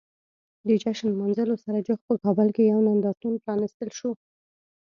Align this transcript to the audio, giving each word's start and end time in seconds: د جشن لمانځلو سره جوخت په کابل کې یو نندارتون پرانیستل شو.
د 0.67 0.69
جشن 0.81 1.07
لمانځلو 1.13 1.55
سره 1.65 1.83
جوخت 1.87 2.03
په 2.09 2.15
کابل 2.23 2.47
کې 2.55 2.63
یو 2.71 2.79
نندارتون 2.87 3.33
پرانیستل 3.43 3.89
شو. 3.97 4.11